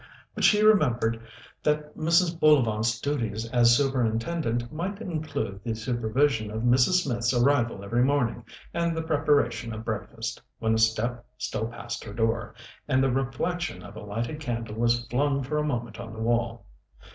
But 0.33 0.43
she 0.43 0.63
remembered 0.63 1.21
that 1.61 1.95
Mrs. 1.95 2.39
Bullivant's 2.39 2.99
duties 2.99 3.47
as 3.51 3.77
Superintendent 3.77 4.73
might 4.73 4.99
include 4.99 5.61
the 5.63 5.75
supervision 5.75 6.49
of 6.49 6.63
Mrs. 6.63 7.03
Smith's 7.03 7.35
arrival 7.35 7.83
every 7.83 8.03
morning 8.03 8.43
and 8.73 8.97
the 8.97 9.03
preparation 9.03 9.71
of 9.75 9.85
breakfast, 9.85 10.41
when 10.57 10.73
a 10.73 10.79
step 10.79 11.23
stole 11.37 11.67
past 11.67 12.03
her 12.03 12.13
door, 12.13 12.55
and 12.87 13.03
the 13.03 13.11
reflection 13.11 13.83
of 13.83 13.95
a 13.95 14.01
lighted 14.01 14.39
candle 14.39 14.73
was 14.73 15.05
flung 15.05 15.43
for 15.43 15.59
a 15.59 15.63
moment 15.63 15.99
on 15.99 16.13
the 16.13 16.19
wall. 16.19 16.65